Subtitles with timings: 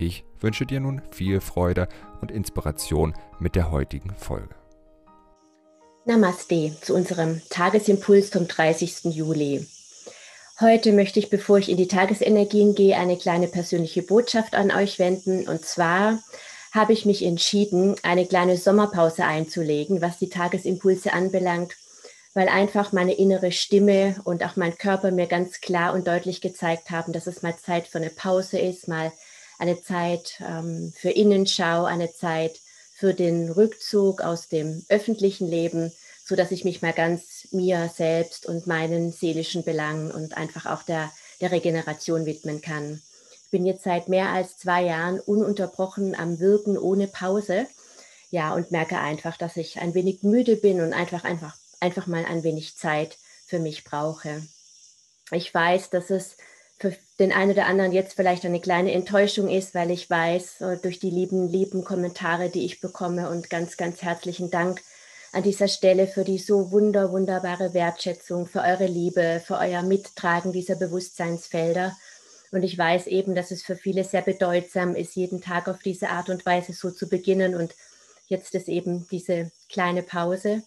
[0.00, 1.88] Ich wünsche dir nun viel Freude
[2.20, 4.54] und Inspiration mit der heutigen Folge.
[6.04, 9.06] Namaste zu unserem Tagesimpuls vom 30.
[9.14, 9.66] Juli.
[10.60, 15.00] Heute möchte ich, bevor ich in die Tagesenergien gehe, eine kleine persönliche Botschaft an euch
[15.00, 15.48] wenden.
[15.48, 16.20] Und zwar
[16.72, 21.74] habe ich mich entschieden, eine kleine Sommerpause einzulegen, was die Tagesimpulse anbelangt
[22.34, 26.90] weil einfach meine innere Stimme und auch mein Körper mir ganz klar und deutlich gezeigt
[26.90, 29.10] haben, dass es mal Zeit für eine Pause ist, mal
[29.58, 32.58] eine Zeit ähm, für Innenschau, eine Zeit
[32.94, 35.92] für den Rückzug aus dem öffentlichen Leben,
[36.24, 40.82] so dass ich mich mal ganz mir selbst und meinen seelischen Belangen und einfach auch
[40.82, 41.10] der,
[41.40, 43.02] der Regeneration widmen kann.
[43.44, 47.66] Ich bin jetzt seit mehr als zwei Jahren ununterbrochen am Wirken ohne Pause.
[48.30, 52.24] Ja, und merke einfach, dass ich ein wenig müde bin und einfach, einfach einfach mal
[52.24, 54.42] ein wenig Zeit für mich brauche.
[55.30, 56.36] Ich weiß, dass es
[56.78, 60.76] für den einen oder anderen jetzt vielleicht eine kleine Enttäuschung ist, weil ich weiß, äh,
[60.76, 64.80] durch die lieben, lieben Kommentare, die ich bekomme und ganz, ganz herzlichen Dank
[65.32, 70.52] an dieser Stelle für die so wunder, wunderbare Wertschätzung, für eure Liebe, für euer Mittragen
[70.52, 71.96] dieser Bewusstseinsfelder.
[72.50, 76.08] Und ich weiß eben, dass es für viele sehr bedeutsam ist, jeden Tag auf diese
[76.08, 77.54] Art und Weise so zu beginnen.
[77.54, 77.74] Und
[78.28, 80.62] jetzt ist eben diese kleine Pause.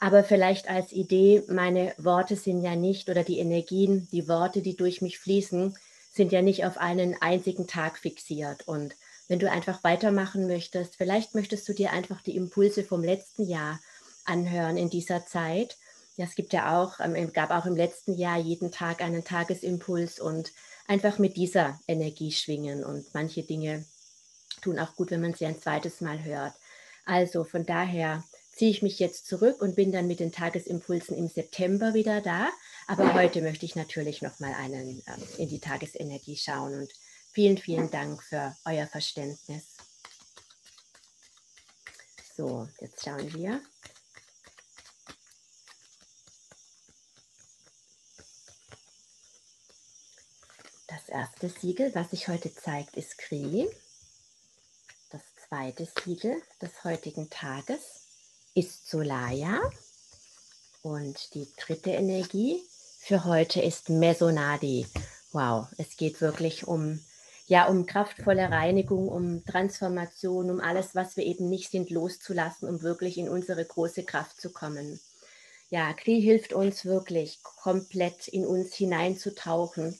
[0.00, 4.74] Aber vielleicht als Idee, meine Worte sind ja nicht oder die Energien, die Worte, die
[4.74, 5.76] durch mich fließen,
[6.10, 8.66] sind ja nicht auf einen einzigen Tag fixiert.
[8.66, 8.96] Und
[9.28, 13.78] wenn du einfach weitermachen möchtest, vielleicht möchtest du dir einfach die Impulse vom letzten Jahr
[14.24, 15.76] anhören in dieser Zeit.
[16.16, 20.18] Ja, es gibt ja auch, ähm, gab auch im letzten Jahr jeden Tag einen Tagesimpuls
[20.18, 20.50] und
[20.88, 22.84] einfach mit dieser Energie schwingen.
[22.84, 23.84] Und manche Dinge
[24.62, 26.54] tun auch gut, wenn man sie ein zweites Mal hört.
[27.04, 28.24] Also von daher
[28.60, 32.50] ziehe ich mich jetzt zurück und bin dann mit den Tagesimpulsen im September wieder da.
[32.88, 36.92] Aber heute möchte ich natürlich noch mal einen äh, in die Tagesenergie schauen und
[37.32, 39.78] vielen, vielen Dank für euer Verständnis.
[42.36, 43.62] So, jetzt schauen wir.
[50.86, 53.70] Das erste Siegel, was sich heute zeigt, ist Kri.
[55.08, 57.99] Das zweite Siegel des heutigen Tages
[58.54, 59.60] ist Solaya.
[60.82, 62.62] Und die dritte Energie
[63.00, 64.86] für heute ist Mesonadi.
[65.32, 67.00] Wow, es geht wirklich um
[67.50, 72.82] ja, um kraftvolle Reinigung, um Transformation, um alles, was wir eben nicht sind, loszulassen, um
[72.82, 75.00] wirklich in unsere große Kraft zu kommen.
[75.68, 79.98] Ja, Kri hilft uns wirklich, komplett in uns hineinzutauchen,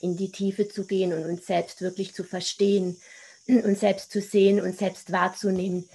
[0.00, 2.96] in die Tiefe zu gehen und uns selbst wirklich zu verstehen,
[3.46, 5.90] uns selbst zu sehen und selbst wahrzunehmen,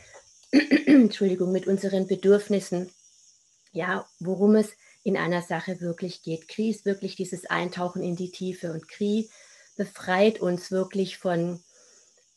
[0.51, 2.89] Entschuldigung, mit unseren Bedürfnissen,
[3.71, 4.71] ja, worum es
[5.03, 6.47] in einer Sache wirklich geht.
[6.47, 9.29] Kri ist wirklich dieses Eintauchen in die Tiefe und Kri
[9.77, 11.61] befreit uns wirklich von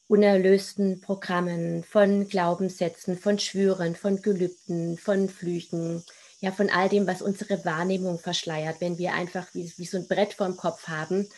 [0.09, 6.05] unerlösten Programmen, von Glaubenssätzen, von Schwüren, von Gelübden, von Flüchen,
[6.41, 10.09] ja, von all dem, was unsere Wahrnehmung verschleiert, wenn wir einfach wie, wie so ein
[10.09, 11.29] Brett vorm Kopf haben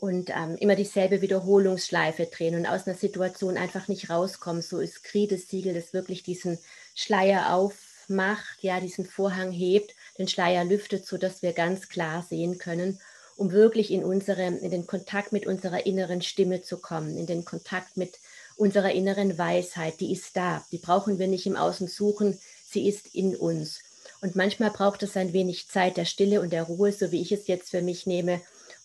[0.00, 4.62] und ähm, immer dieselbe Wiederholungsschleife drehen und aus einer Situation einfach nicht rauskommen.
[4.62, 6.58] So ist Kri das Siegel, das wirklich diesen
[6.94, 12.98] Schleier aufmacht, ja, diesen Vorhang hebt, den Schleier lüftet, sodass wir ganz klar sehen können,
[13.36, 17.44] um wirklich in, unsere, in den Kontakt mit unserer inneren Stimme zu kommen, in den
[17.44, 18.18] Kontakt mit
[18.56, 20.00] unserer inneren Weisheit.
[20.00, 23.80] Die ist da, die brauchen wir nicht im Außen suchen, sie ist in uns.
[24.22, 27.32] Und manchmal braucht es ein wenig Zeit der Stille und der Ruhe, so wie ich
[27.32, 28.40] es jetzt für mich nehme,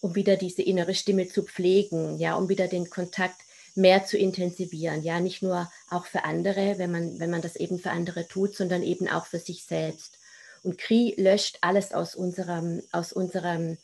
[0.06, 3.42] um wieder diese innere Stimme zu pflegen, ja, um wieder den Kontakt
[3.74, 7.80] mehr zu intensivieren, ja, nicht nur auch für andere, wenn man, wenn man das eben
[7.80, 10.20] für andere tut, sondern eben auch für sich selbst.
[10.62, 13.78] Und Kri löscht alles aus unserem, aus unserem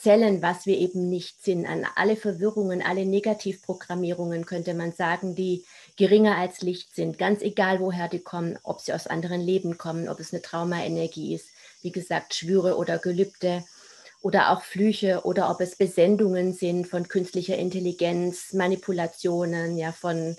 [0.00, 5.64] Zellen, was wir eben nicht sind, an alle Verwirrungen, alle Negativprogrammierungen, könnte man sagen, die
[5.96, 10.08] geringer als Licht sind, ganz egal woher die kommen, ob sie aus anderen Leben kommen,
[10.08, 11.48] ob es eine Traumaenergie ist,
[11.82, 13.64] wie gesagt, Schwüre oder Gelübde
[14.24, 20.36] oder auch Flüche oder ob es Besendungen sind von künstlicher Intelligenz, Manipulationen, ja, von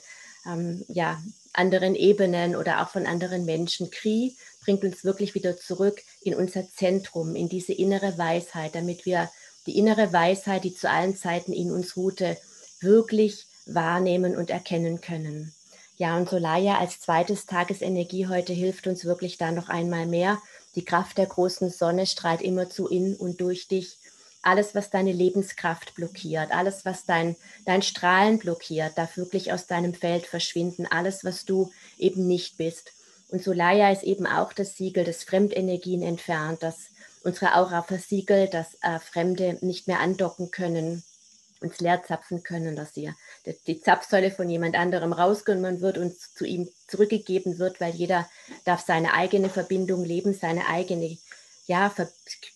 [0.47, 1.21] ähm, ja,
[1.53, 3.91] anderen Ebenen oder auch von anderen Menschen.
[3.91, 9.29] Kri bringt uns wirklich wieder zurück in unser Zentrum, in diese innere Weisheit, damit wir
[9.67, 12.37] die innere Weisheit, die zu allen Zeiten in uns ruhte,
[12.81, 15.53] wirklich wahrnehmen und erkennen können.
[15.97, 20.39] Ja, und Solaya als zweites Tagesenergie heute hilft uns wirklich da noch einmal mehr.
[20.75, 23.97] Die Kraft der großen Sonne strahlt immerzu in und durch dich.
[24.41, 27.35] Alles, was deine Lebenskraft blockiert, alles, was dein,
[27.65, 30.85] dein Strahlen blockiert, darf wirklich aus deinem Feld verschwinden.
[30.85, 32.91] Alles, was du eben nicht bist.
[33.29, 36.89] Und Solaya ist eben auch das Siegel, das Fremdenergien entfernt, das
[37.23, 41.03] unsere Aura versiegelt, dass äh, Fremde nicht mehr andocken können
[41.61, 43.11] uns leer zapfen können, dass die,
[43.67, 48.27] die Zapfsäule von jemand anderem rausgenommen wird und zu ihm zurückgegeben wird, weil jeder
[48.65, 51.17] darf seine eigene Verbindung leben, seine eigene
[51.67, 51.93] ja,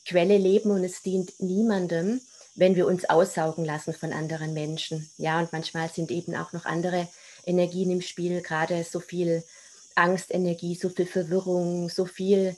[0.05, 2.21] Quelle leben und es dient niemandem,
[2.55, 5.09] wenn wir uns aussaugen lassen von anderen Menschen.
[5.17, 7.07] Ja, und manchmal sind eben auch noch andere
[7.45, 9.43] Energien im Spiel, gerade so viel
[9.95, 12.55] Angstenergie, so viel Verwirrung, so viel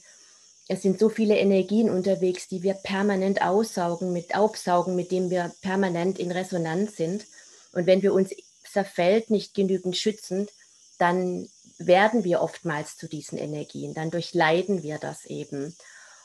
[0.71, 5.51] es sind so viele Energien unterwegs, die wir permanent aussaugen, mit aufsaugen, mit dem wir
[5.61, 7.25] permanent in Resonanz sind.
[7.73, 8.33] Und wenn wir uns
[8.63, 10.47] Feld nicht genügend schützen,
[10.97, 15.75] dann werden wir oftmals zu diesen Energien, dann durchleiden wir das eben.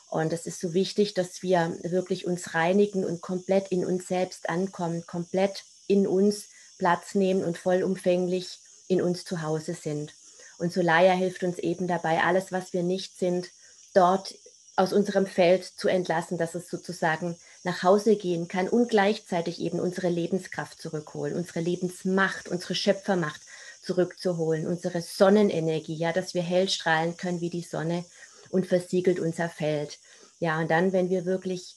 [0.09, 4.47] Und es ist so wichtig, dass wir wirklich uns reinigen und komplett in uns selbst
[4.47, 6.45] ankommen, komplett in uns
[6.77, 10.13] Platz nehmen und vollumfänglich in uns zu Hause sind.
[10.57, 13.49] Und Solaya hilft uns eben dabei, alles, was wir nicht sind,
[13.93, 14.35] dort
[14.75, 19.79] aus unserem Feld zu entlassen, dass es sozusagen nach Hause gehen kann und gleichzeitig eben
[19.79, 23.41] unsere Lebenskraft zurückholen, unsere Lebensmacht, unsere Schöpfermacht
[23.81, 28.05] zurückzuholen, unsere Sonnenenergie, ja, dass wir hell strahlen können wie die Sonne
[28.49, 29.97] und versiegelt unser Feld.
[30.39, 31.75] Ja, und dann, wenn wir wirklich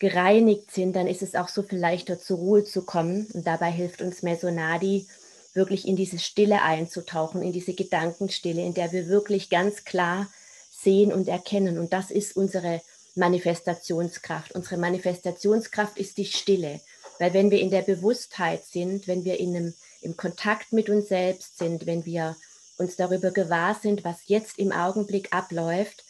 [0.00, 3.26] gereinigt sind, dann ist es auch so viel leichter zur Ruhe zu kommen.
[3.32, 5.06] Und dabei hilft uns Mesonadi,
[5.54, 10.26] wirklich in diese Stille einzutauchen, in diese Gedankenstille, in der wir wirklich ganz klar
[10.82, 11.78] sehen und erkennen.
[11.78, 12.80] Und das ist unsere
[13.14, 14.52] Manifestationskraft.
[14.52, 16.80] Unsere Manifestationskraft ist die Stille.
[17.18, 21.08] Weil wenn wir in der Bewusstheit sind, wenn wir in einem, im Kontakt mit uns
[21.08, 22.36] selbst sind, wenn wir
[22.78, 26.04] uns darüber gewahr sind, was jetzt im Augenblick abläuft,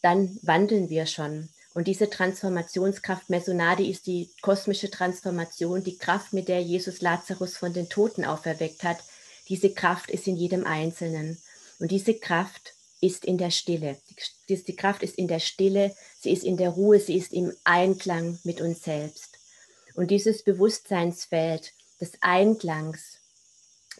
[0.00, 1.50] dann wandeln wir schon.
[1.74, 7.72] Und diese Transformationskraft Mesonadi ist die kosmische Transformation, die Kraft, mit der Jesus Lazarus von
[7.72, 8.98] den Toten auferweckt hat.
[9.48, 11.36] Diese Kraft ist in jedem Einzelnen.
[11.80, 12.73] Und diese Kraft
[13.04, 13.96] ist in der Stille.
[14.48, 17.52] Die, die Kraft ist in der Stille, sie ist in der Ruhe, sie ist im
[17.64, 19.38] Einklang mit uns selbst.
[19.94, 23.18] Und dieses Bewusstseinsfeld des Einklangs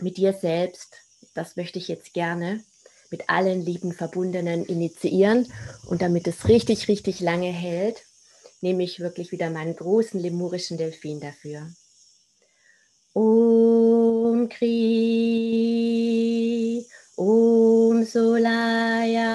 [0.00, 0.96] mit dir selbst,
[1.34, 2.62] das möchte ich jetzt gerne
[3.10, 5.52] mit allen lieben Verbundenen initiieren.
[5.86, 8.02] Und damit es richtig, richtig lange hält,
[8.60, 11.70] nehme ich wirklich wieder meinen großen lemurischen Delfin dafür.
[13.12, 16.53] Om Kri
[17.16, 19.30] Om Solaya,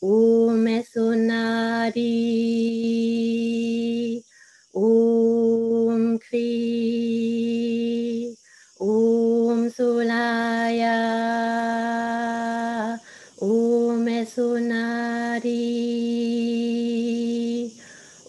[0.00, 2.04] Om Esonadi,
[4.74, 6.46] Om Kri,
[8.78, 11.00] Om Solaya,
[13.40, 15.50] Om Esonadi,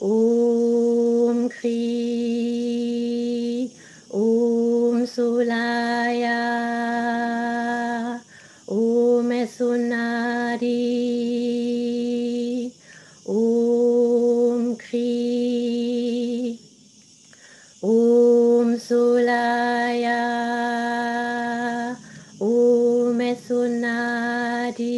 [0.01, 1.85] Om Kri,
[4.09, 6.44] Om Solaya.
[9.57, 10.73] Sunari
[13.23, 16.59] Om Kri
[17.81, 20.19] Om Sulaya
[22.37, 24.91] Om Sunadi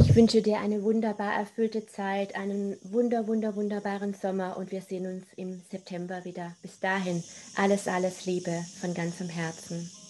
[0.00, 5.06] Ich wünsche dir eine wunderbar erfüllte Zeit, einen wunder, wunder, wunderbaren Sommer und wir sehen
[5.06, 6.56] uns im September wieder.
[6.62, 7.22] Bis dahin,
[7.54, 9.90] alles, alles Liebe von ganzem Herzen.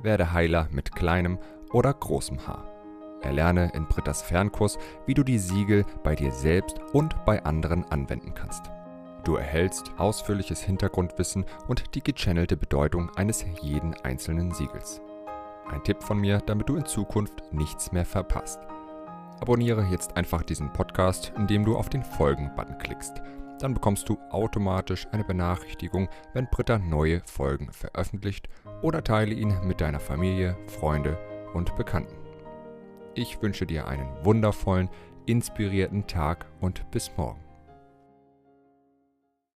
[0.00, 1.38] werde Heiler mit kleinem
[1.72, 2.66] oder großem Haar.
[3.20, 8.34] Erlerne in Brittas Fernkurs, wie du die Siegel bei dir selbst und bei anderen anwenden
[8.34, 8.70] kannst.
[9.24, 15.00] Du erhältst ausführliches Hintergrundwissen und die gechannelte Bedeutung eines jeden einzelnen Siegels.
[15.70, 18.60] Ein Tipp von mir, damit du in Zukunft nichts mehr verpasst.
[19.40, 23.20] Abonniere jetzt einfach diesen Podcast, indem du auf den Folgen-Button klickst.
[23.60, 28.48] Dann bekommst du automatisch eine Benachrichtigung, wenn Britta neue Folgen veröffentlicht
[28.82, 31.18] oder teile ihn mit deiner Familie, Freunde
[31.54, 32.16] und Bekannten.
[33.14, 34.88] Ich wünsche dir einen wundervollen,
[35.26, 37.47] inspirierten Tag und bis morgen.